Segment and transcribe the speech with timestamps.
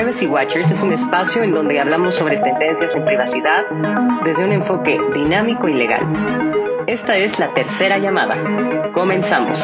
[0.00, 3.66] Privacy Watchers es un espacio en donde hablamos sobre tendencias en privacidad
[4.24, 6.00] desde un enfoque dinámico y legal.
[6.86, 8.34] Esta es la tercera llamada.
[8.94, 9.62] Comenzamos.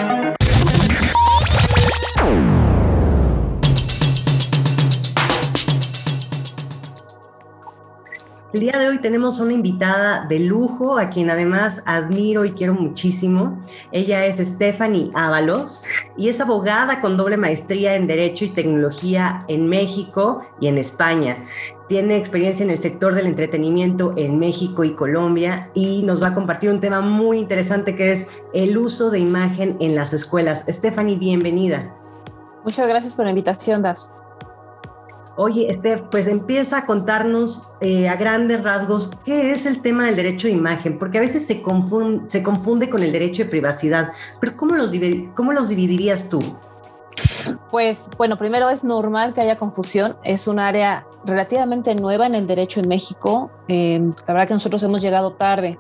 [8.57, 12.73] El día de hoy tenemos una invitada de lujo, a quien además admiro y quiero
[12.73, 13.63] muchísimo.
[13.93, 15.83] Ella es Stephanie Ábalos
[16.17, 21.45] y es abogada con doble maestría en Derecho y Tecnología en México y en España.
[21.91, 26.35] Tiene experiencia en el sector del entretenimiento en México y Colombia y nos va a
[26.35, 30.65] compartir un tema muy interesante que es el uso de imagen en las escuelas.
[30.67, 31.95] Stephanie, bienvenida.
[32.65, 34.15] Muchas gracias por la invitación, Das.
[35.37, 40.17] Oye, Estef, pues empieza a contarnos eh, a grandes rasgos qué es el tema del
[40.17, 44.13] derecho de imagen, porque a veces se confunde, se confunde con el derecho de privacidad,
[44.41, 44.93] pero ¿cómo los,
[45.35, 46.41] cómo los dividirías tú?
[47.71, 52.47] Pues bueno, primero es normal que haya confusión, es un área relativamente nueva en el
[52.47, 55.79] derecho en México, eh, la verdad que nosotros hemos llegado tarde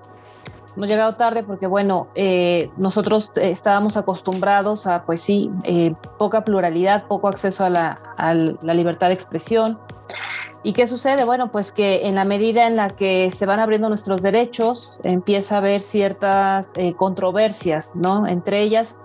[0.76, 7.06] Hemos llegado tarde porque, bueno, eh, nosotros estábamos acostumbrados a, pues sí, eh, poca pluralidad,
[7.06, 7.98] poco acceso a la,
[8.62, 9.78] libertad de expresión.
[10.62, 11.24] ¿Y qué sucede?
[11.24, 15.54] Bueno, pues que en la medida en la que se van abriendo nuestros derechos, empieza
[15.54, 18.26] a haber ciertas eh, controversias, ¿no?
[18.26, 18.98] Entre ellas,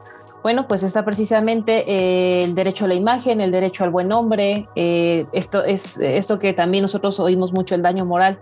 [0.43, 5.63] bueno, pues está precisamente el derecho a la imagen, el derecho al buen nombre, esto,
[5.63, 8.39] es, esto que también nosotros oímos mucho, el daño moral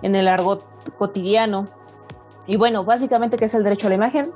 [0.00, 0.66] en el argot
[0.96, 1.66] cotidiano.
[2.46, 4.32] Y bueno, básicamente, ¿qué es el derecho a la imagen?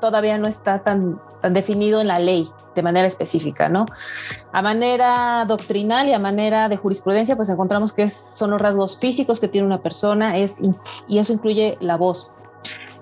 [0.00, 3.86] Todavía no está tan, tan definido en la ley de manera específica, ¿no?
[4.52, 9.40] A manera doctrinal y a manera de jurisprudencia, pues encontramos que son los rasgos físicos
[9.40, 10.60] que tiene una persona es,
[11.08, 12.34] y eso incluye la voz,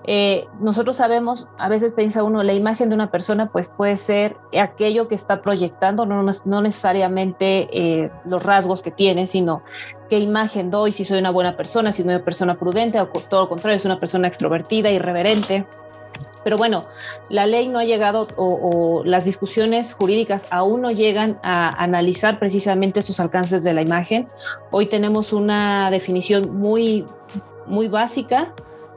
[0.05, 4.35] eh, nosotros sabemos, a veces piensa uno, la imagen de una persona pues puede ser
[4.59, 9.63] aquello que está proyectando, no, necesariamente eh, los rasgos que tiene, sino
[10.09, 13.43] qué imagen doy, si soy una buena persona, si soy una persona prudente, o todo
[13.43, 15.65] lo contrario, es una persona extrovertida, irreverente.
[16.43, 16.85] Pero bueno,
[17.29, 22.99] la ley no ha llegado o, las discusiones jurídicas aún no llegan a analizar precisamente
[22.99, 24.27] esos alcances de la imagen.
[24.71, 27.05] Hoy tenemos una definición muy,
[27.65, 28.53] muy básica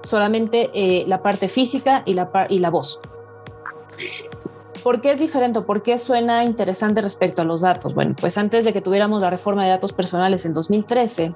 [0.06, 3.00] solamente eh, la parte física y la, y la voz.
[4.83, 5.61] ¿Por qué es diferente?
[5.62, 7.94] ¿Por qué suena interesante respecto a los datos?
[7.94, 11.34] Bueno, pues antes de que tuviéramos la reforma de datos personales en 2013,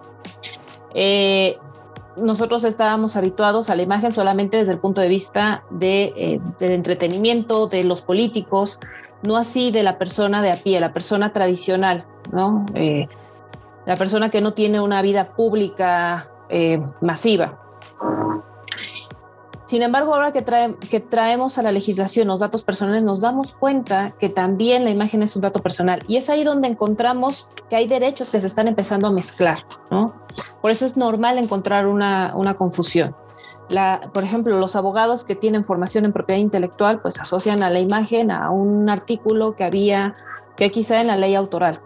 [0.95, 1.59] eh,
[2.17, 6.73] nosotros estábamos habituados a la imagen solamente desde el punto de vista de, eh, del
[6.73, 8.79] entretenimiento, de los políticos,
[9.23, 12.67] no así de la persona de a pie, la persona tradicional, ¿no?
[13.87, 16.31] la persona que no tiene una vida pública
[17.01, 17.59] masiva.
[19.71, 20.43] Sin embargo, ahora que,
[21.01, 25.37] traemos a la legislación los datos personales, nos damos cuenta que también la imagen es
[25.37, 26.03] un dato personal.
[26.09, 29.59] Y es ahí donde encontramos que hay derechos que se están empezando a mezclar,
[29.89, 30.13] ¿no?
[30.61, 33.15] Por eso es normal encontrar una, confusión.
[34.13, 38.33] Por ejemplo, los abogados que tienen formación en propiedad intelectual, pues asocian a la imagen
[38.33, 40.17] a un artículo que había,
[40.57, 41.81] que quizá en la ley autoral.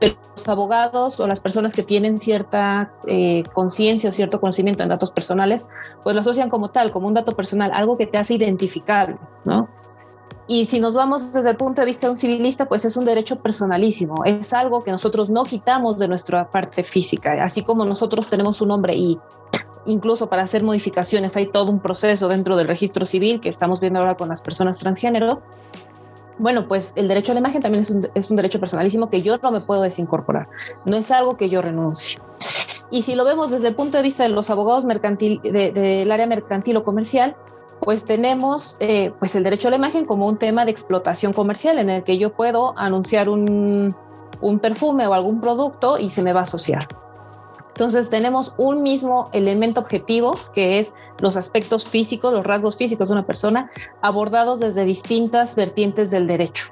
[0.00, 4.88] Pero los abogados o las personas que tienen cierta eh, conciencia o cierto conocimiento en
[4.88, 5.66] datos personales,
[6.02, 9.68] pues lo asocian como tal, como un dato personal, algo que te hace identificable, ¿no?
[10.46, 13.04] Y si nos vamos desde el punto de vista de un civilista, pues es un
[13.04, 18.28] derecho personalísimo, es algo que nosotros no quitamos de nuestra parte física, así como nosotros
[18.28, 19.16] tenemos un nombre y
[19.86, 24.00] incluso para hacer modificaciones hay todo un proceso dentro del registro civil que estamos viendo
[24.00, 25.40] ahora con las personas transgénero,
[26.40, 29.22] bueno, pues el derecho a la imagen también es un, es un, derecho personalísimo que
[29.22, 30.48] yo no me puedo desincorporar.
[30.86, 32.20] No es algo que yo renuncie.
[32.90, 36.26] Y si lo vemos desde el punto de vista de los abogados mercantil, del área
[36.26, 37.36] mercantil o comercial,
[37.80, 41.78] pues tenemos eh, pues el derecho a la imagen como un tema de explotación comercial
[41.78, 43.94] en el que yo puedo anunciar un,
[44.40, 46.88] un perfume o algún producto y se me va a asociar.
[47.80, 53.14] Entonces tenemos un mismo elemento objetivo que es los aspectos físicos, los rasgos físicos de
[53.14, 53.70] una persona
[54.02, 56.68] abordados desde distintas vertientes del derecho.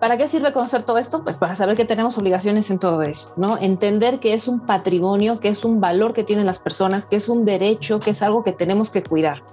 [0.00, 1.22] ¿Para qué sirve conocer todo esto?
[1.22, 3.56] Pues para saber que tenemos obligaciones en todo eso, ¿no?
[3.58, 7.28] Entender que es un patrimonio, que es un valor que tienen las personas, que es
[7.28, 9.44] un derecho, que es algo que tenemos que cuidar.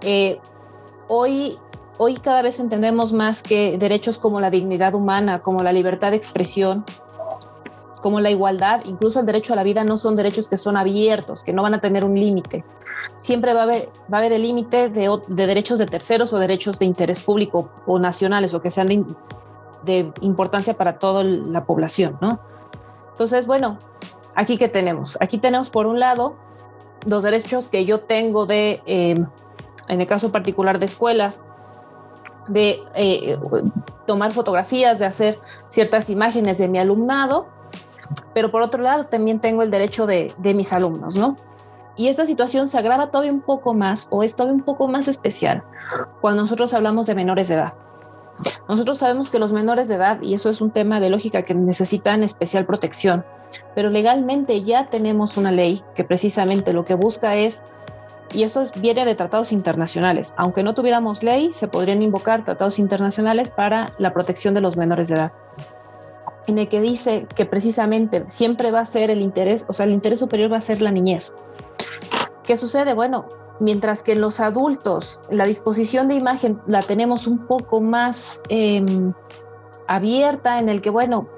[0.00, 0.40] Eh,
[1.06, 1.56] hoy,
[1.98, 6.16] hoy cada vez entendemos más que derechos como la dignidad humana, como la libertad de
[6.16, 6.84] expresión,
[8.00, 11.42] como la igualdad, incluso el derecho a la vida, no son derechos que son abiertos,
[11.42, 12.64] que no van a tener un límite.
[13.16, 16.78] Siempre va a haber, va a haber el límite de, derechos de terceros o derechos
[16.78, 18.88] de interés público o nacionales o que sean
[19.84, 22.40] de, importancia para toda la población, ¿no?
[23.12, 23.78] Entonces, bueno,
[24.34, 26.36] aquí que tenemos, aquí tenemos por un lado
[27.06, 29.26] los derechos que yo tengo de, em,
[29.88, 31.42] en el caso particular de escuelas,
[32.48, 33.38] de eh,
[34.06, 35.38] tomar fotografías, de hacer
[35.68, 37.55] ciertas imágenes de mi alumnado,
[38.34, 41.36] pero por otro lado también tengo el derecho de, de mis alumnos, ¿no?
[41.96, 45.08] Y esta situación se agrava todavía un poco más o es todavía un poco más
[45.08, 45.62] especial
[46.20, 47.74] cuando nosotros hablamos de menores de edad.
[48.68, 51.54] Nosotros sabemos que los menores de edad, y eso es un tema de lógica que
[51.54, 53.24] necesitan especial protección,
[53.74, 57.62] pero legalmente ya tenemos una ley que precisamente lo que busca es,
[58.34, 63.48] y esto viene de tratados internacionales, aunque no tuviéramos ley, se podrían invocar tratados internacionales
[63.48, 65.32] para la protección de los menores de edad
[66.46, 69.92] en el que dice que precisamente siempre va a ser el interés, o sea, el
[69.92, 71.34] interés superior va a ser la niñez.
[72.44, 72.94] ¿Qué sucede?
[72.94, 73.26] Bueno,
[73.60, 79.12] mientras que los adultos la disposición de imagen la tenemos un poco más em,
[79.88, 81.28] abierta, en el que, bueno,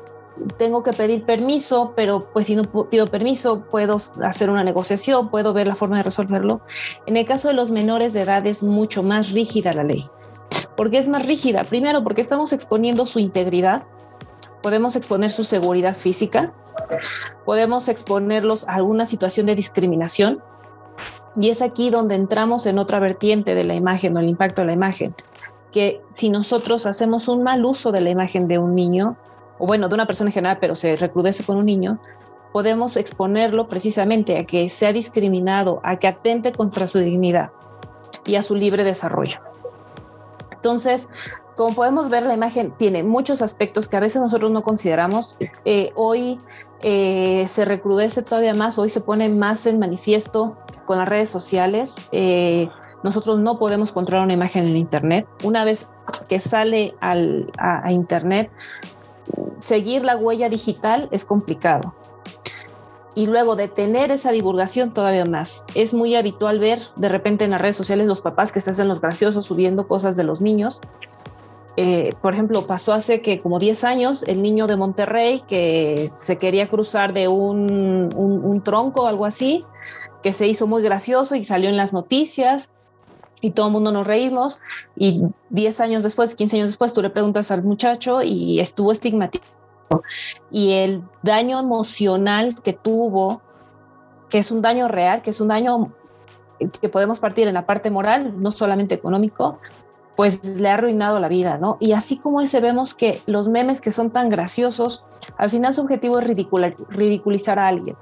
[0.56, 5.52] tengo que pedir permiso, pero pues si no pido permiso, puedo hacer una negociación, puedo
[5.52, 6.60] ver la forma de resolverlo.
[7.06, 10.08] En el caso de los menores de edad es mucho más rígida la ley.
[10.76, 11.64] ¿Por qué es más rígida?
[11.64, 13.84] Primero, porque estamos exponiendo su integridad,
[14.62, 16.52] podemos exponer su seguridad física,
[17.44, 20.42] podemos exponerlos a alguna situación de discriminación,
[21.36, 24.66] y es aquí donde entramos en otra vertiente de la imagen o el impacto de
[24.68, 25.14] la imagen,
[25.70, 29.16] que si nosotros hacemos un mal uso de la imagen de un niño,
[29.58, 32.00] o bueno, de una persona en general, pero se recrudece con un niño,
[32.52, 37.50] podemos exponerlo precisamente a que sea discriminado, a que atente contra su dignidad
[38.24, 39.40] y a su libre desarrollo.
[40.58, 41.08] Entonces,
[41.56, 45.36] como podemos ver, la imagen tiene muchos aspectos que a veces nosotros no consideramos.
[45.64, 46.38] Eh, hoy
[46.82, 52.08] eh, se recrudece todavía más, hoy se pone más en manifiesto con las redes sociales.
[52.12, 52.68] Eh,
[53.02, 55.26] nosotros no podemos controlar una imagen en Internet.
[55.44, 55.86] Una vez
[56.28, 58.50] que sale a, Internet,
[59.60, 61.94] seguir la huella digital es complicado.
[63.18, 65.66] Y luego de tener esa divulgación todavía más.
[65.74, 68.86] Es muy habitual ver de repente en las redes sociales los papás que se hacen
[68.86, 70.80] los graciosos subiendo cosas de los niños.
[71.76, 76.36] Eh, por ejemplo, pasó hace que como 10 años el niño de Monterrey que se
[76.36, 79.64] quería cruzar de un, un, un tronco o algo así,
[80.22, 82.68] que se hizo muy gracioso y salió en las noticias
[83.40, 84.60] y todo el mundo nos reímos
[84.94, 89.58] y 10 años después, 15 años después, tú le preguntas al muchacho y estuvo estigmatizado.
[90.50, 93.42] Y el daño emocional que tuvo,
[94.28, 95.92] que es un daño real, que es un daño
[96.80, 99.58] que podemos partir en la parte moral, no solamente económico,
[100.16, 101.76] pues le ha arruinado la vida, ¿no?
[101.78, 105.04] Y así como ese vemos que los memes que son tan graciosos,
[105.36, 106.26] al final su objetivo es
[106.88, 107.96] ridiculizar a alguien.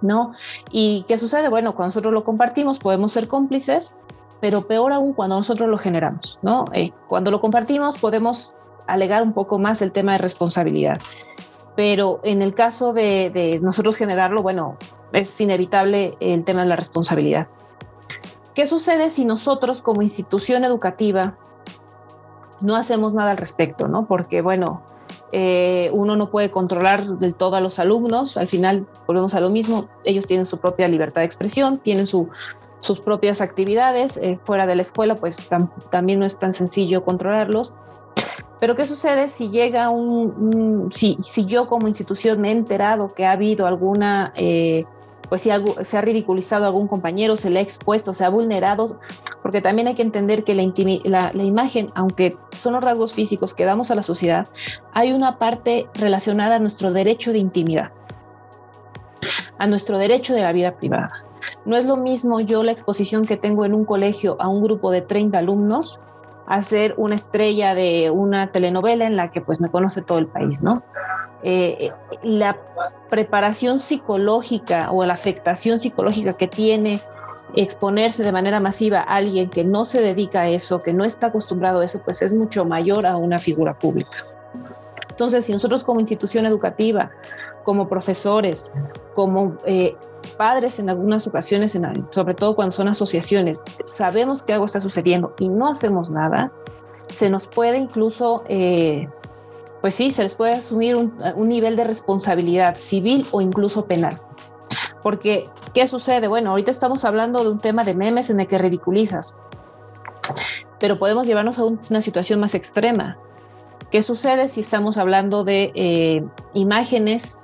[0.00, 0.32] ¿no?
[0.70, 1.48] ¿Y qué sucede?
[1.48, 3.94] Bueno, cuando nosotros lo compartimos podemos ser cómplices,
[4.40, 6.66] pero peor aún cuando nosotros lo generamos, ¿no?
[6.72, 8.54] Eh, cuando lo compartimos podemos
[8.88, 11.00] alegar un poco más el tema de responsabilidad.
[11.76, 14.76] Pero en el caso de, de nosotros generarlo, bueno,
[15.12, 17.46] es inevitable el tema de la responsabilidad.
[18.54, 21.36] ¿Qué sucede si nosotros como institución educativa
[22.60, 24.06] no hacemos nada al respecto, ¿no?
[24.06, 24.82] Porque, bueno,
[25.30, 29.50] eh, uno no puede controlar del todo a los alumnos, al final volvemos a lo
[29.50, 34.74] mismo, ellos tienen su propia libertad de expresión, tienen sus propias actividades, eh, fuera de
[34.74, 35.48] la escuela pues
[35.90, 37.74] también no es tan sencillo controlarlos.
[38.60, 43.24] Pero ¿qué sucede si llega un, si, si, yo como institución me he enterado que
[43.24, 44.84] ha habido alguna eh,
[45.28, 48.28] pues si algo, se ha ridiculizado a algún compañero, se le ha expuesto, se ha
[48.28, 48.98] vulnerado,
[49.42, 53.64] porque también hay que entender que la, la, imagen, aunque son los rasgos físicos que
[53.64, 54.48] damos a la sociedad,
[54.92, 57.92] hay una parte relacionada a nuestro derecho de intimidad,
[59.58, 61.10] a nuestro derecho de la vida privada.
[61.64, 64.90] No es lo mismo yo la exposición que tengo en un colegio a un grupo
[64.90, 66.00] de 30 alumnos
[66.48, 70.26] a ser una estrella de una telenovela en la que pues me conoce todo el
[70.26, 70.82] país, ¿no?
[71.42, 71.90] Eh,
[72.22, 72.56] la
[73.10, 77.00] preparación psicológica o la afectación psicológica que tiene
[77.54, 81.28] exponerse de manera masiva a alguien que no se dedica a eso, que no está
[81.28, 84.24] acostumbrado a eso, pues es mucho mayor a una figura pública.
[85.10, 87.10] Entonces, si nosotros como institución educativa,
[87.62, 88.70] como profesores,
[89.14, 89.94] como eh,
[90.28, 91.78] padres en algunas ocasiones,
[92.10, 96.52] sobre todo cuando son asociaciones, sabemos que algo está sucediendo y no hacemos nada,
[97.10, 99.08] se nos puede incluso eh,
[99.80, 104.18] pues sí, se les puede asumir un, nivel de responsabilidad civil o incluso penal.
[105.02, 106.26] Porque, ¿qué sucede?
[106.26, 109.38] Bueno, ahorita estamos hablando de un tema de memes en el que ridiculizas,
[110.80, 113.18] pero podemos llevarnos a una situación más extrema.
[113.90, 117.38] ¿Qué sucede si estamos hablando de eh, imágenes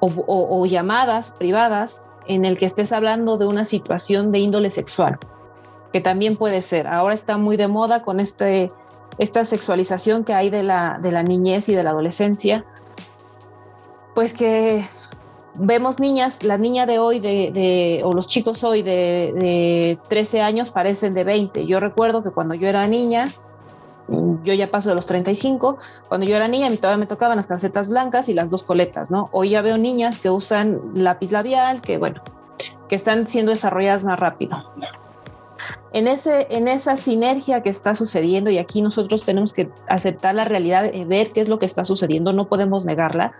[0.00, 5.18] o, llamadas privadas en el que estés hablando de una situación de índole sexual?
[5.92, 6.86] Que también puede ser.
[6.86, 8.70] Ahora está muy de moda con este
[9.18, 12.64] esta sexualización que hay de la, de la niñez y de la adolescencia,
[14.14, 14.84] pues que
[15.54, 20.70] vemos niñas, la niña de hoy de, o los chicos hoy de, de, 13 años
[20.70, 21.64] parecen de 20.
[21.64, 23.30] Yo recuerdo que cuando yo era niña,
[24.08, 27.88] yo ya paso de los 35, cuando yo era niña, todavía me tocaban las calcetas
[27.88, 29.28] blancas y las dos coletas, ¿no?
[29.32, 32.22] Hoy ya veo niñas que usan lápiz labial, que bueno,
[32.88, 34.56] que están siendo desarrolladas más rápido.
[35.92, 40.44] En, ese, en esa sinergia que está sucediendo, y aquí nosotros tenemos que aceptar la
[40.44, 43.32] realidad, y ver qué es lo que está sucediendo, no podemos negarla.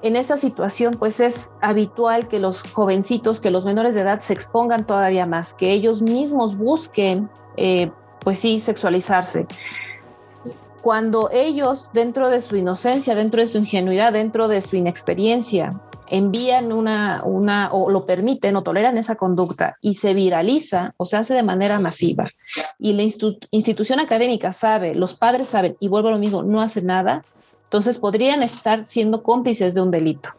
[0.00, 4.34] En esa situación, pues es habitual que los jovencitos, que los menores de edad se
[4.34, 7.90] expongan todavía más, que ellos mismos busquen eh,
[8.24, 9.46] pues sí, sexualizarse.
[10.82, 16.72] Cuando ellos, dentro de su inocencia, dentro de su ingenuidad, dentro de su inexperiencia, envían
[16.72, 21.32] una, una o lo permiten o toleran esa conducta y se viraliza o se hace
[21.32, 22.28] de manera masiva
[22.78, 23.02] y la
[23.50, 27.24] institución académica sabe, los padres saben y vuelvo a lo mismo, no hace nada,
[27.64, 30.30] entonces podrían estar siendo cómplices de un delito.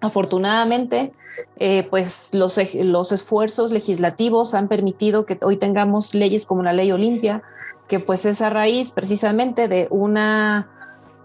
[0.00, 1.12] Afortunadamente,
[1.56, 6.90] eh, pues los, los esfuerzos legislativos han permitido que hoy tengamos leyes como la ley
[6.92, 7.42] Olimpia,
[7.88, 10.68] que pues es a raíz precisamente de una,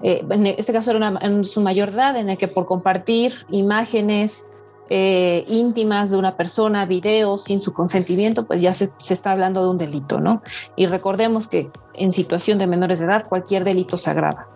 [0.02, 3.46] eh, en este caso era una, en su mayor edad, en el que por compartir
[3.50, 4.48] imágenes
[4.90, 9.64] eh, íntimas de una persona, videos sin su consentimiento, pues ya se, se, está hablando
[9.64, 10.42] de un delito, ¿no?
[10.76, 14.48] Y recordemos que en situación de menores de edad cualquier delito se agrava.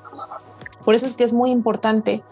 [0.83, 2.23] Por eso es que es muy importante,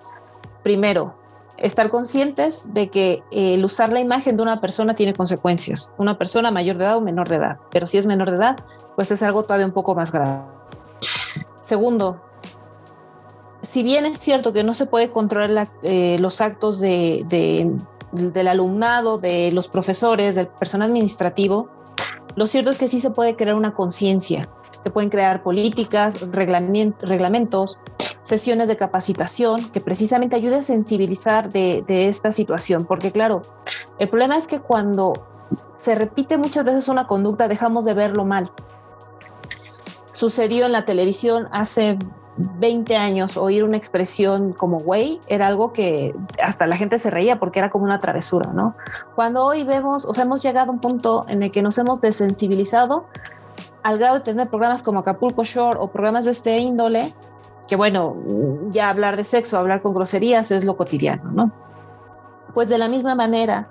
[0.64, 1.16] primero,
[1.58, 6.18] estar conscientes de que eh, el usar la imagen de una persona tiene consecuencias, una
[6.18, 8.58] persona mayor de edad o menor de edad, pero si es menor de edad,
[8.96, 10.42] pues es algo todavía un poco más grave.
[11.62, 12.22] Segundo,
[13.62, 17.26] si bien es cierto que no se puede controlar eh, los actos de,
[18.12, 21.70] del alumnado, de los profesores, del personal administrativo,
[22.38, 24.48] lo cierto es que sí se puede crear una conciencia,
[24.84, 27.80] se pueden crear políticas, reglamentos,
[28.22, 33.42] sesiones de capacitación que precisamente ayude a sensibilizar de, esta situación, porque claro,
[33.98, 35.14] el problema es que cuando
[35.74, 38.52] se repite muchas veces una conducta dejamos de verlo mal.
[40.12, 41.98] Sucedió en la televisión hace
[42.38, 47.40] 20 años oír una expresión como güey era algo que hasta la gente se reía
[47.40, 48.76] porque era como una travesura, ¿no?
[49.16, 52.00] Cuando hoy vemos, o sea, hemos llegado a un punto en el que nos hemos
[52.00, 53.06] desensibilizado
[53.84, 57.14] al grado de tener programas como Acapulco Shore o programas de este índole
[57.68, 58.16] que bueno,
[58.70, 61.52] ya hablar de sexo, hablar con groserías es lo cotidiano, ¿no?
[62.54, 63.70] Pues de la misma manera,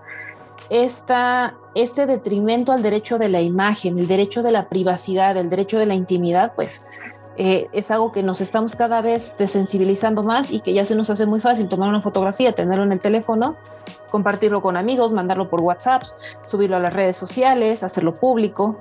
[0.69, 5.79] esta, este detrimento al derecho de la imagen, el derecho de la privacidad, el derecho
[5.79, 6.85] de la intimidad, pues
[7.38, 11.11] eh, es algo que nos estamos cada vez desensibilizando más y que ya se nos
[11.11, 13.57] hace muy fácil tomar una fotografía, tenerlo en el teléfono,
[14.11, 16.02] compartirlo con amigos, mandarlo por WhatsApp,
[16.47, 18.78] subirlo a las redes sociales, hacerlo público.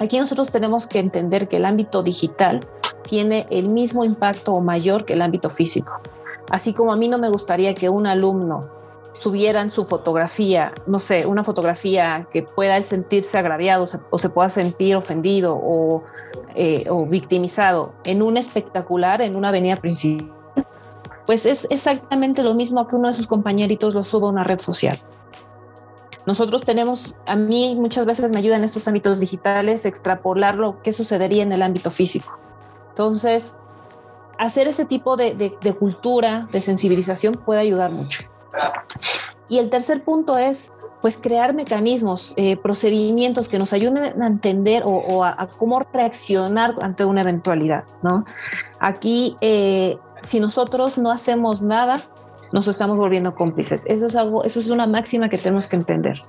[0.00, 2.66] Aquí nosotros tenemos que entender que el ámbito digital
[3.02, 6.00] tiene el mismo impacto o mayor que el ámbito físico.
[6.50, 8.68] Así como a mí no me gustaría que un alumno
[9.12, 14.48] subiera en su fotografía, no sé, una fotografía que pueda sentirse agraviado o se pueda
[14.48, 16.02] sentir ofendido o,
[16.54, 20.32] eh, o victimizado en un espectacular, en una avenida principal,
[21.26, 24.58] pues es exactamente lo mismo que uno de sus compañeritos lo suba a una red
[24.58, 24.98] social.
[26.26, 30.92] Nosotros tenemos, a mí muchas veces me ayuda en estos ámbitos digitales extrapolar lo que
[30.92, 32.38] sucedería en el ámbito físico.
[32.90, 33.58] Entonces,
[34.38, 38.22] hacer este tipo de, cultura, de sensibilización puede ayudar mucho.
[39.48, 40.72] Y el tercer punto es,
[41.04, 47.04] pues, crear mecanismos, eh, procedimientos que nos ayuden a entender o, a, cómo reaccionar ante
[47.04, 48.24] una eventualidad, ¿no?
[48.80, 52.00] Aquí, eh, si nosotros no hacemos nada,
[52.54, 53.84] nos estamos volviendo cómplices.
[53.86, 56.22] Eso es algo, eso es una máxima que tenemos que entender.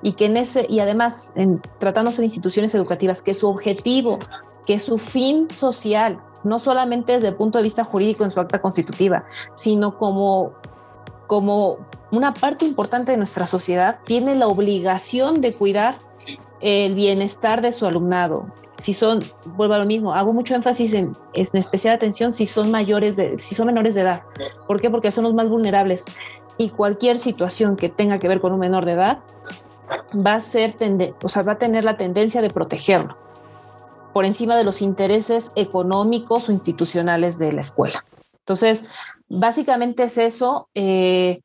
[0.00, 4.20] Y que en ese, y además, en, tratándose de instituciones educativas, que su objetivo
[4.64, 8.60] que su fin social, no solamente desde el punto de vista jurídico en su acta
[8.60, 9.24] constitutiva,
[9.56, 10.52] sino como,
[11.30, 11.78] como
[12.10, 15.96] una parte importante de nuestra sociedad, tiene la obligación de cuidar
[16.60, 18.52] el bienestar de su alumnado.
[18.74, 19.20] Si son,
[19.54, 23.38] vuelvo a lo mismo, hago mucho énfasis en, en especial atención si son mayores de,
[23.38, 24.22] si son menores de edad.
[24.66, 24.90] ¿Por qué?
[24.90, 26.04] Porque son los más vulnerables.
[26.58, 29.20] Y cualquier situación que tenga que ver con un menor de edad
[30.26, 30.74] va a ser,
[31.22, 33.16] o sea, va a tener la tendencia de protegerlo
[34.12, 38.04] por encima de los intereses económicos o institucionales de la escuela.
[38.40, 38.86] Entonces,
[39.30, 40.68] básicamente es eso.
[40.74, 41.40] Eh,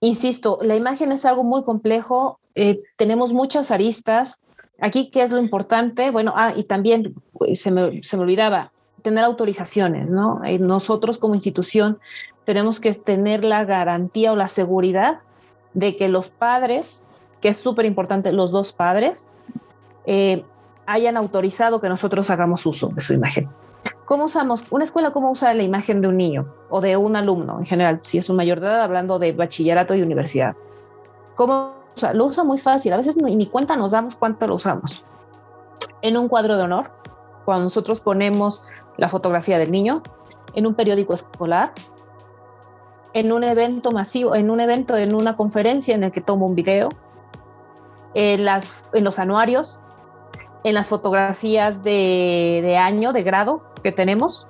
[0.00, 4.42] insisto, la imagen es algo muy complejo, eh, tenemos muchas aristas.
[4.80, 6.10] Aquí, ¿qué es lo importante?
[6.10, 10.42] Bueno, ah, y también pues, se, me, se me olvidaba, tener autorizaciones, ¿no?
[10.44, 11.98] Eh, nosotros como institución
[12.44, 15.20] tenemos que tener la garantía o la seguridad
[15.74, 17.02] de que los padres,
[17.40, 19.28] que es súper importante, los dos padres,
[20.06, 20.44] eh,
[20.86, 23.48] hayan autorizado que nosotros hagamos uso de su imagen.
[24.04, 24.64] ¿Cómo usamos?
[24.70, 28.00] Una escuela, ¿cómo usa la imagen de un niño o de un alumno en general?
[28.02, 30.54] Si es un mayor de edad, hablando de bachillerato y universidad.
[31.36, 32.12] ¿Cómo usa?
[32.12, 32.92] Lo usa muy fácil.
[32.92, 35.06] A veces ni, cuenta nos damos cuánto lo usamos.
[36.02, 36.92] En un cuadro de honor,
[37.46, 38.66] cuando nosotros ponemos
[38.98, 40.02] la fotografía del niño
[40.52, 41.72] en un periódico escolar,
[43.14, 46.54] en un evento masivo, en un evento, en una conferencia en el que tomo un
[46.54, 46.90] video,
[48.12, 49.80] en, las, en los anuarios,
[50.62, 54.48] en las fotografías de, de año, de grado que tenemos,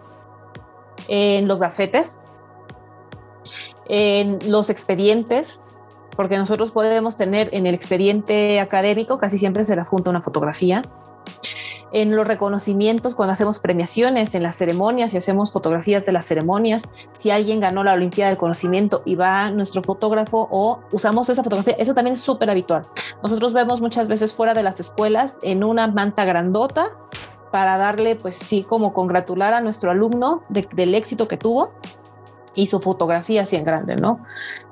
[1.09, 2.23] en los gafetes,
[3.88, 5.62] en los expedientes,
[6.17, 10.83] porque nosotros podemos tener en el expediente académico, casi siempre se le junta una fotografía,
[11.93, 16.88] en los reconocimientos, cuando hacemos premiaciones, en las ceremonias y hacemos fotografías de las ceremonias,
[17.12, 21.76] si alguien ganó la Olimpiada del Conocimiento y va nuestro fotógrafo o usamos esa fotografía,
[21.79, 22.83] eso también es súper habitual.
[23.23, 26.91] Nosotros vemos muchas veces fuera de las escuelas en una manta grandota
[27.54, 31.70] para darle, pues sí, como congratular a nuestro alumno del éxito que tuvo
[32.56, 34.18] y su fotografía así en grande, ¿no?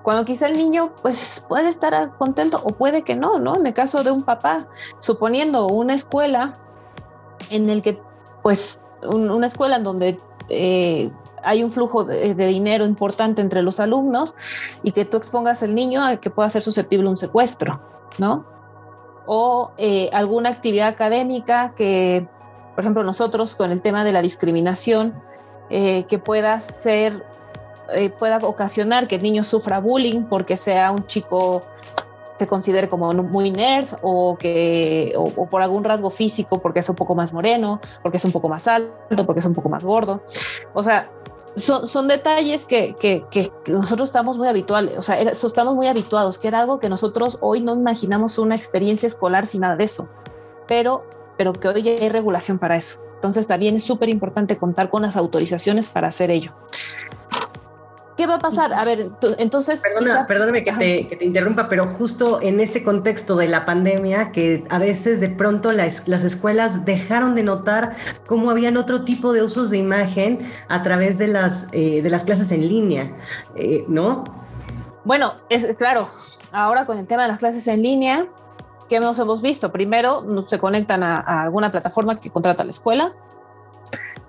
[0.02, 3.54] Cuando quizá el niño pues puede estar contento o puede que no, ¿no?
[3.54, 4.66] En el caso de un papá,
[4.98, 6.58] suponiendo una escuela
[7.50, 8.02] en el que
[8.42, 11.08] pues una escuela en donde eh,
[11.44, 14.34] hay un flujo de, dinero importante entre los alumnos
[14.82, 17.80] y que tú expongas al niño a que pueda ser susceptible un secuestro,
[18.18, 18.44] ¿no?
[19.26, 22.26] O eh, alguna actividad académica que,
[22.74, 25.14] por ejemplo, nosotros con el tema de la discriminación,
[25.70, 27.24] eh, que pueda ser
[27.94, 31.62] eh, pueda ocasionar que el niño sufra bullying porque sea un chico
[32.38, 36.96] se considere como muy nerd o que o, por algún rasgo físico porque es un
[36.96, 40.22] poco más moreno, porque es un poco más alto, porque es un poco más gordo.
[40.74, 41.10] O sea,
[41.54, 46.38] son, son detalles que, que, que, nosotros estamos muy habituales, o sea, estamos muy habituados,
[46.38, 50.08] que era algo que nosotros hoy no imaginamos una experiencia escolar sin nada de eso,
[50.66, 51.04] pero,
[51.36, 52.98] pero que hoy hay regulación para eso.
[53.14, 56.52] Entonces también es súper importante contar con las autorizaciones para hacer ello.
[58.16, 58.74] ¿Qué va a pasar?
[58.74, 59.80] A ver, entonces...
[59.80, 64.32] Perdona, Perdóname que te, que te, interrumpa, pero justo en este contexto de la pandemia,
[64.32, 67.96] que a veces de pronto las, las escuelas dejaron de notar
[68.26, 72.24] cómo habían otro tipo de usos de imagen a través de las, eh, de las
[72.24, 73.16] clases en línea,
[73.56, 74.24] eh, ¿no?
[75.04, 76.07] Bueno, es claro,
[76.52, 78.26] ahora con el tema de las clases en línea,
[78.92, 79.72] ¿qué nos hemos visto?
[79.72, 83.14] Primero, se conectan a, a alguna plataforma que contrata la escuela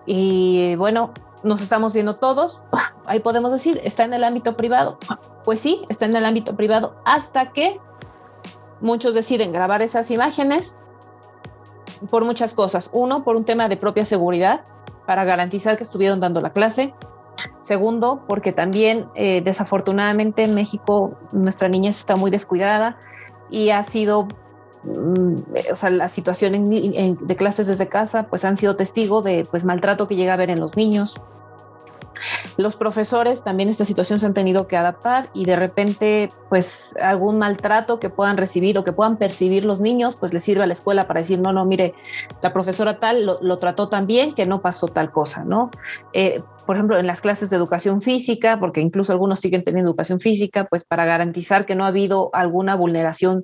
[0.06, 1.12] y bueno,
[1.44, 2.62] nos estamos viendo todos,
[3.06, 5.00] ahí podemos decir, está en el ámbito privado.
[5.44, 7.78] Pues sí, está en el ámbito privado hasta que
[8.80, 10.78] muchos deciden grabar esas imágenes
[12.10, 12.90] por muchas cosas.
[12.94, 14.64] Uno, por un tema de propia seguridad,
[15.06, 16.94] para garantizar que estuvieron dando la clase.
[17.60, 22.98] Segundo, porque también eh, desafortunadamente en México nuestra niñez está muy descuidada
[23.50, 24.30] y ha sido
[24.86, 30.08] o sea, la situación de clases desde casa, pues han sido testigo de pues maltrato
[30.08, 31.16] que llega a haber en los niños.
[32.58, 37.38] Los profesores también esta situación se han tenido que adaptar y de repente pues algún
[37.38, 40.74] maltrato que puedan recibir o que puedan percibir los niños pues les sirve a la
[40.74, 41.94] escuela para decir no, no, mire,
[42.42, 45.72] la profesora tal lo, trató tan bien que no pasó tal cosa, ¿no?
[46.14, 50.22] Eh, por ejemplo, en las clases de educación física, porque incluso algunos siguen teniendo educación
[50.22, 53.44] física, pues para garantizar que no ha habido alguna vulneración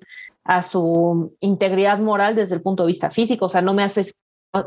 [0.49, 4.15] a su integridad moral desde el punto de vista físico, o sea, no me has,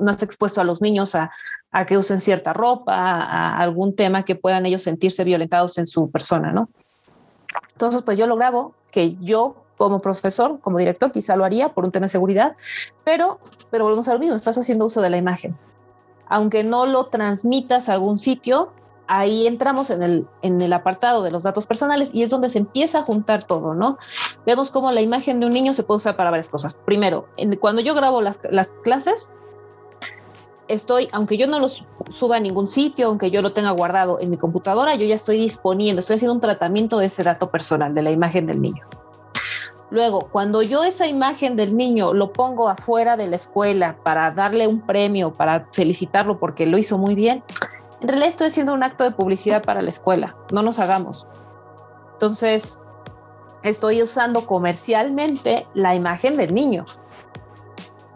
[0.00, 1.32] no has expuesto a los niños a,
[1.88, 6.52] que usen cierta ropa, a, algún tema que puedan ellos sentirse violentados en su persona,
[6.52, 6.68] ¿no?
[7.72, 11.84] Entonces, pues yo lo grabo, que yo como profesor, como director, quizá lo haría por
[11.84, 12.54] un tema de seguridad,
[13.02, 13.40] pero,
[13.72, 15.58] pero volvemos a lo mismo, estás haciendo uso de la imagen.
[16.28, 18.72] Aunque no lo transmitas a algún sitio,
[19.06, 23.02] ahí entramos en el, apartado de los datos personales y es donde se empieza a
[23.02, 23.98] juntar todo, ¿no?
[24.46, 26.74] Vemos cómo la imagen de un niño se puede usar para varias cosas.
[26.74, 27.28] Primero,
[27.60, 29.32] cuando yo grabo las, las clases,
[30.68, 34.30] estoy, aunque yo no los suba a ningún sitio, aunque yo lo tenga guardado en
[34.30, 38.02] mi computadora, yo ya estoy disponiendo, estoy haciendo un tratamiento de ese dato personal, de
[38.02, 38.84] la imagen del niño.
[39.90, 44.66] Luego, cuando yo esa imagen del niño lo pongo afuera de la escuela para darle
[44.66, 47.44] un premio, para felicitarlo porque lo hizo muy bien,
[48.02, 51.26] en realidad estoy haciendo un acto de publicidad para la escuela, no nos hagamos.
[52.14, 52.84] Entonces,
[53.62, 56.84] estoy usando comercialmente la imagen del niño,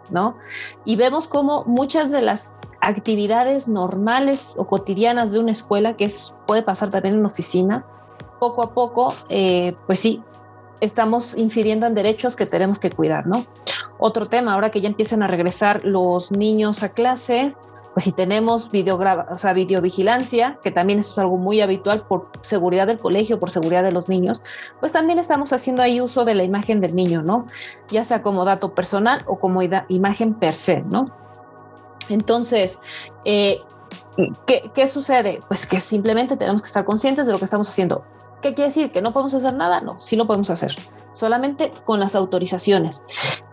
[0.09, 0.37] ¿no?
[0.83, 6.33] Y vemos cómo muchas de las actividades normales o cotidianas de una escuela, que es,
[6.45, 7.85] puede pasar también en una oficina,
[8.39, 10.21] poco a poco, eh, pues sí,
[10.81, 13.45] estamos infiriendo en derechos que tenemos que cuidar, ¿no?
[13.99, 17.55] Otro tema, ahora que ya empiezan a regresar los niños a clase,
[17.97, 22.85] pues si tenemos o sea, videovigilancia, que también eso es algo muy habitual por seguridad
[22.85, 24.43] del colegio, por seguridad de los niños,
[24.79, 27.47] pues también estamos haciendo ahí uso de la imagen del niño, ¿no?
[27.89, 31.07] Ya sea como dato personal o como imagen per se, ¿no?
[32.07, 32.79] Entonces,
[33.25, 33.61] eh,
[34.45, 35.39] ¿qué, ¿qué sucede?
[35.47, 38.05] Pues que simplemente tenemos que estar conscientes de lo que estamos haciendo.
[38.43, 38.91] ¿Qué quiere decir?
[38.91, 39.81] ¿Que no podemos hacer nada?
[39.81, 40.75] No, sí lo podemos hacer,
[41.13, 43.01] solamente con las autorizaciones.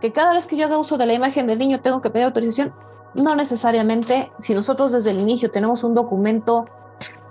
[0.03, 2.27] Que cada vez que yo haga uso de la imagen del niño tengo que pedir
[2.27, 2.75] autorización,
[3.15, 4.31] No necesariamente.
[4.39, 6.67] Si nosotros desde el inicio tenemos un documento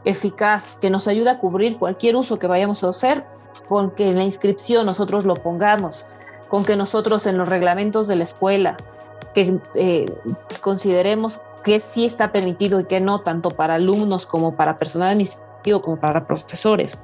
[0.05, 3.25] eficaz que nos ayuda a cubrir cualquier uso que vayamos a hacer,
[3.67, 6.05] con que en la inscripción nosotros lo pongamos,
[6.49, 8.77] con que nosotros en los reglamentos de la escuela,
[9.33, 10.13] que eh,
[10.61, 15.81] consideremos que sí está permitido y que no, tanto para alumnos como para personal administrativo,
[15.81, 16.99] como para profesores.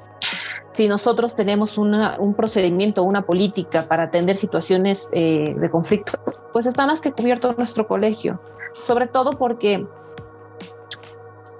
[0.69, 6.13] Si nosotros tenemos un procedimiento, una política para atender situaciones eh, de conflicto,
[6.53, 8.39] pues está más que cubierto nuestro colegio.
[8.79, 9.85] Sobre todo porque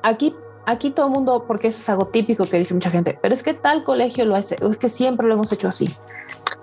[0.04, 3.34] aquí, aquí todo el mundo, porque eso es algo típico que dice mucha gente, pero
[3.34, 5.90] es que tal colegio lo hace, es que siempre lo hemos hecho así.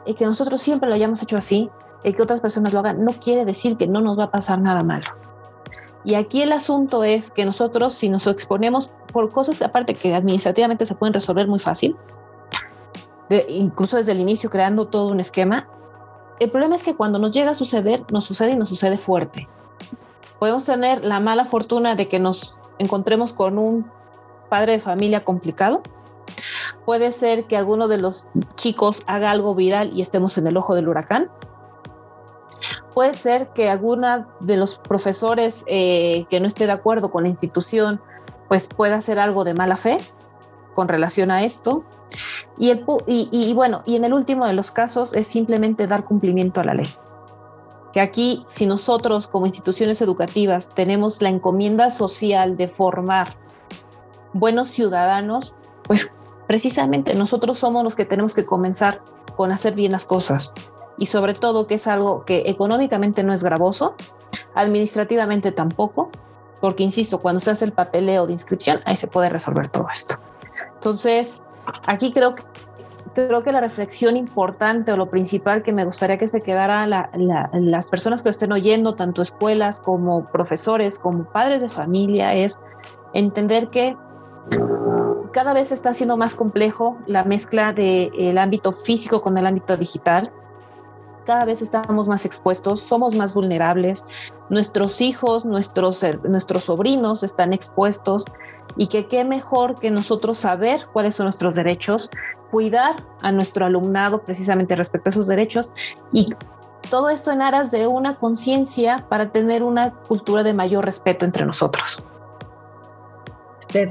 [0.07, 1.69] Y que nosotros siempre lo hayamos hecho así,
[2.05, 4.61] y que otras personas lo hagan, no quiere decir que no nos va a pasar
[4.61, 5.07] nada malo.
[6.07, 10.87] Y aquí el asunto es que nosotros, si nos exponemos por cosas aparte que administrativamente
[10.87, 11.97] se pueden resolver muy fácil,
[13.49, 15.69] incluso desde el inicio creando todo un esquema,
[16.39, 19.49] el problema es que cuando nos llega a suceder, nos sucede y nos sucede fuerte.
[20.39, 23.91] Podemos tener la mala fortuna de que nos encontremos con un
[24.49, 25.83] padre de familia complicado.
[26.85, 30.77] Puede ser que alguno de los chicos haga algo viral y estemos en el ojo
[30.77, 31.31] del huracán.
[32.97, 37.29] Puede ser que alguna de los profesores eh, que no esté de acuerdo con la
[37.29, 38.01] institución,
[38.49, 39.99] pues pueda hacer algo de mala fe
[40.73, 41.85] con relación a esto.
[42.57, 42.73] Y,
[43.53, 46.89] bueno, y en el último de los casos es simplemente dar cumplimiento a la ley.
[47.93, 53.37] Que aquí, si nosotros como instituciones educativas tenemos la encomienda social de formar
[54.33, 56.11] buenos ciudadanos, pues
[56.47, 59.03] precisamente nosotros somos los que tenemos que comenzar
[59.37, 60.55] con hacer bien las cosas
[60.99, 63.95] y sobre todo que es algo que económicamente no es gravoso,
[64.55, 66.11] administrativamente tampoco,
[66.61, 70.17] porque insisto, cuando se hace el papeleo de inscripción, ahí se puede resolver todo esto.
[70.75, 71.43] Entonces,
[71.87, 72.43] aquí creo que
[73.15, 77.87] creo que la reflexión importante o lo principal que me gustaría que se quedara las
[77.87, 82.59] personas que estén oyendo, tanto escuelas como profesores, como padres de familia, es
[83.15, 83.97] entender que
[85.33, 90.31] cada vez está siendo más complejo la mezcla del ámbito físico con el ámbito digital
[91.27, 94.05] cada vez estamos más expuestos, somos más vulnerables,
[94.49, 98.25] nuestros hijos, nuestros, nuestros sobrinos están expuestos
[98.77, 102.11] y que qué mejor que nosotros saber cuáles son nuestros derechos,
[102.51, 105.73] cuidar a nuestro alumnado precisamente respecto a esos derechos
[106.13, 106.27] y
[106.89, 111.45] todo esto en aras de una conciencia para tener una cultura de mayor respeto entre
[111.45, 112.03] nosotros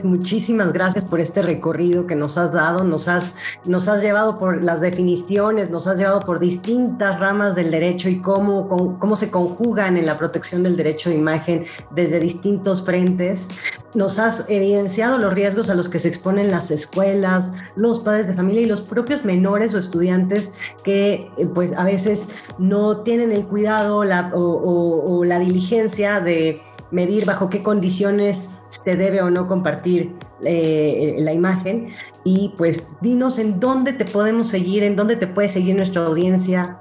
[0.03, 3.35] muchísimas gracias por este recorrido que nos has dado, nos has,
[3.65, 8.19] nos has llevado por las definiciones, nos has llevado por distintas ramas del derecho y
[8.19, 13.47] cómo, cómo, se conjugan en la protección del derecho de imagen desde distintos frentes.
[13.93, 18.33] Nos has evidenciado los riesgos a los que se exponen las escuelas, los padres de
[18.33, 24.03] familia y los propios menores o estudiantes que pues a veces no tienen el cuidado
[24.33, 31.33] o la diligencia de medir bajo qué condiciones se debe o no compartir eh, la
[31.33, 31.89] imagen.
[32.23, 36.77] Y pues dinos en dónde te podemos seguir, en dónde te puede seguir nuestra audiencia.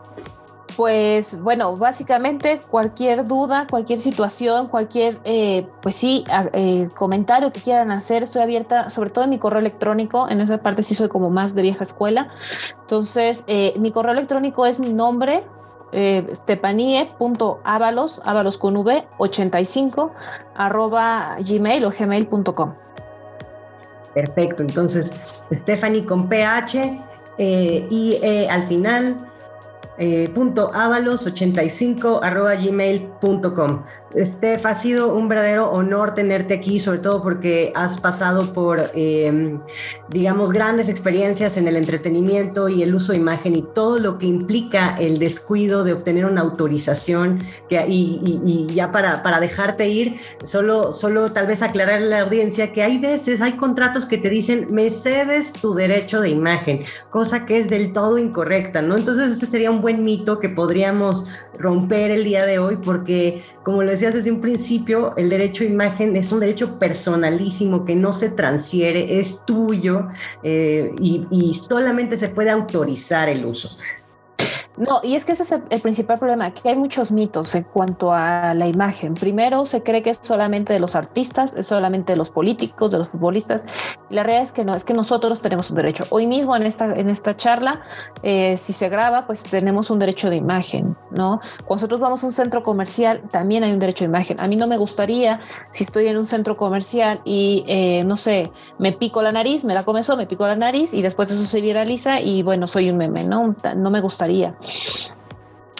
[0.76, 7.92] Pues bueno, básicamente cualquier duda, cualquier situación, cualquier, eh, pues sí, eh, comentario que quieran
[7.92, 11.30] hacer, estoy abierta, sobre todo en mi correo electrónico, en esa parte sí soy como
[11.30, 12.28] más de vieja escuela.
[12.80, 13.44] Entonces,
[13.78, 15.44] mi correo electrónico es mi nombre,
[15.94, 20.12] eh, stepanie.avalos, avalos con v, 85,
[20.56, 22.74] arroba gmail o gmail.com.
[24.14, 25.10] Perfecto, entonces
[25.52, 27.00] Stephanie con PH
[27.38, 29.16] eh, y eh, al final
[29.98, 33.84] eh, punto avalos85 arroba gmail.com.
[34.16, 39.60] Steph, ha sido un verdadero honor tenerte aquí, sobre todo porque has pasado por, em,
[40.08, 44.26] digamos, grandes experiencias en el entretenimiento y el uso de imagen y todo lo que
[44.26, 47.42] implica el descuido de obtener una autorización.
[47.88, 52.82] Y, ya para, para, dejarte ir, solo, solo tal vez aclarar a la audiencia que
[52.82, 57.58] hay veces, hay contratos que te dicen, me cedes tu derecho de imagen, cosa que
[57.58, 58.96] es del todo incorrecta, ¿no?
[58.96, 61.26] Entonces ese sería un buen mito que podríamos
[61.58, 65.66] romper el día de hoy porque, como lo decía, desde un principio, el derecho a
[65.66, 70.08] imagen es un derecho personalísimo que no se transfiere, es tuyo
[70.42, 73.78] eh, y solamente se puede autorizar el uso.
[74.76, 78.12] No, y es que ese es el, principal problema, que hay muchos mitos en cuanto
[78.12, 79.14] a la imagen.
[79.14, 82.98] Primero, se cree que es solamente de los artistas, es solamente de los políticos, de
[82.98, 83.64] los futbolistas.
[84.10, 86.04] La realidad es que no, es que nosotros tenemos un derecho.
[86.10, 87.82] Hoy mismo en esta, en esta charla,
[88.24, 91.40] eh, si se graba, pues tenemos un derecho de imagen, ¿no?
[91.64, 94.40] Cuando nosotros vamos a un centro comercial, también hay un derecho de imagen.
[94.40, 98.50] A mí no me gustaría, si estoy en un centro comercial y, eh, no sé,
[98.78, 101.60] me pico la nariz, me da comezón, me pico la nariz y después eso se
[101.60, 103.54] viraliza y, bueno, soy un meme, ¿no?
[103.76, 104.00] No me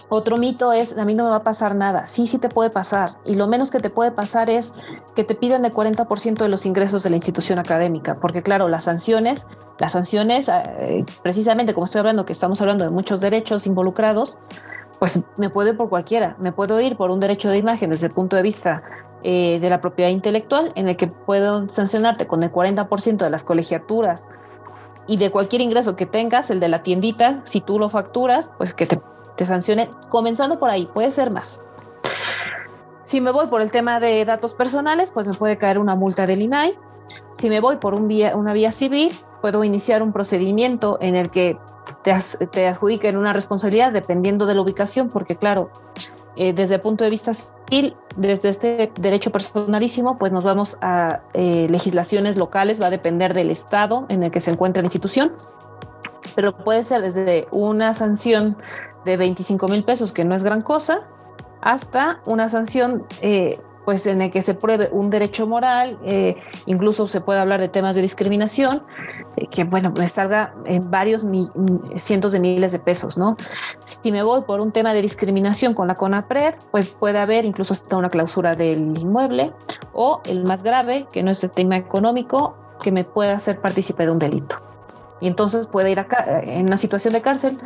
[0.08, 2.06] Otro mito es, a mí no me va a pasar nada.
[2.06, 3.10] Sí, sí te puede pasar.
[3.24, 4.72] Y lo menos que te puede pasar es
[5.16, 8.20] que te pidan el 40% de los ingresos de la institución académica.
[8.20, 9.46] Porque claro, las sanciones,
[9.78, 14.38] las sanciones, eh, precisamente como estoy hablando, que estamos hablando de muchos derechos involucrados,
[14.98, 16.36] pues me puedo ir por cualquiera.
[16.38, 18.82] Me puedo ir por un derecho de imagen desde el punto de vista
[19.22, 23.42] eh, de la propiedad intelectual, en el que puedo sancionarte con el 40% de las
[23.42, 24.28] colegiaturas
[25.06, 28.74] y de cualquier ingreso que tengas, el de la tiendita, si tú lo facturas, pues
[28.74, 28.98] que te
[29.36, 31.62] te sancione, comenzando por ahí, puede ser más.
[33.04, 36.26] Si me voy por el tema de datos personales, pues me puede caer una multa
[36.26, 36.78] del INAI.
[37.34, 39.12] Si me voy por un vía, una vía civil,
[39.42, 41.58] puedo iniciar un procedimiento en el que
[42.02, 42.14] te,
[42.50, 45.70] te adjudiquen una responsabilidad dependiendo de la ubicación, porque claro,
[46.36, 51.20] eh, desde el punto de vista civil, desde este derecho personalísimo, pues nos vamos a
[51.32, 55.32] eh, legislaciones locales, va a depender del estado en el que se encuentra la institución,
[56.34, 58.56] pero puede ser desde una sanción
[59.04, 61.06] de 25 mil pesos, que no es gran cosa,
[61.60, 67.06] hasta una sanción eh, pues en el que se pruebe un derecho moral, eh, incluso
[67.06, 68.82] se puede hablar de temas de discriminación,
[69.36, 71.24] eh, que bueno, me salga en varios
[71.96, 73.36] cientos de miles de pesos, ¿no?
[73.84, 77.72] Si me voy por un tema de discriminación con la CONAPRED, pues puede haber incluso
[77.72, 79.52] hasta una clausura del inmueble,
[79.92, 84.04] o el más grave, que no es el tema económico, que me pueda hacer partícipe
[84.04, 84.64] de un delito
[85.20, 87.58] y entonces puede ir acá en una situación de cárcel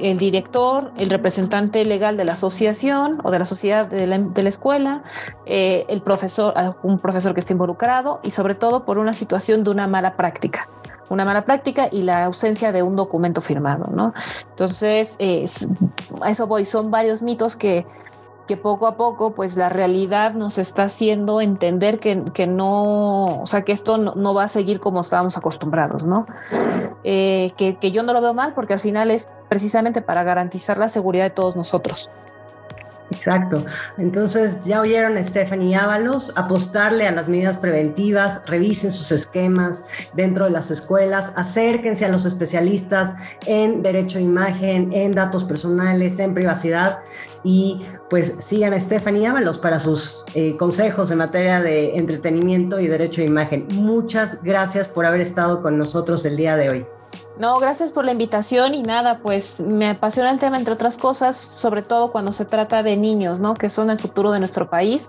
[0.00, 5.02] el director, el representante legal de la asociación o de la sociedad de la, escuela,
[5.46, 9.70] eh, el profesor, un profesor que esté involucrado y sobre todo por una situación de
[9.70, 10.66] una mala práctica
[11.10, 14.12] una mala práctica y la ausencia de un documento firmado, ¿no?
[14.50, 15.16] Entonces,
[16.20, 17.86] a eso voy, son varios mitos que
[18.48, 22.16] que poco a poco pues la realidad nos está haciendo entender que,
[22.48, 26.26] no, o sea, que esto no, va a seguir como estábamos acostumbrados, ¿no?
[27.04, 30.78] Eh, que, que yo no lo veo mal porque al final es precisamente para garantizar
[30.78, 32.10] la seguridad de todos nosotros.
[33.10, 33.64] Exacto.
[33.96, 39.82] Entonces, ya oyeron a Stephanie Ábalos, apostarle a las medidas preventivas, revisen sus esquemas
[40.14, 43.14] dentro de las escuelas, acérquense a los especialistas
[43.46, 46.98] en derecho a imagen, en datos personales, en privacidad
[47.44, 52.88] y pues sigan a Stephanie Ábalos para sus eh, consejos en materia de entretenimiento y
[52.88, 53.66] derecho a imagen.
[53.74, 56.97] Muchas gracias por haber estado con nosotros el día de hoy.
[57.38, 61.36] No, gracias por la invitación y nada, pues me apasiona el tema entre otras cosas,
[61.36, 63.54] sobre todo cuando se trata de niños, ¿no?
[63.54, 65.08] Que son el futuro de nuestro país.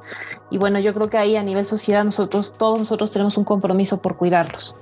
[0.52, 4.00] Y bueno, yo creo que ahí a nivel sociedad nosotros, todos nosotros tenemos un compromiso
[4.00, 4.76] por cuidarlos.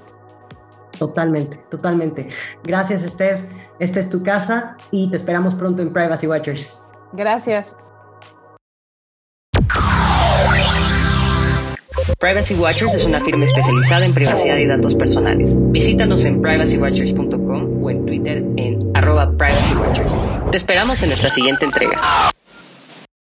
[0.99, 2.29] Totalmente, totalmente.
[2.63, 3.43] Gracias, Steph.
[3.79, 6.75] Esta es tu casa y te esperamos pronto en Privacy Watchers.
[7.13, 7.77] Gracias.
[12.19, 15.53] Privacy Watchers es una firma especializada en privacidad y datos personales.
[15.71, 20.13] Visítanos en privacywatchers.com o en Twitter en arroba privacywatchers.
[20.49, 22.01] Te esperamos en nuestra siguiente entrega.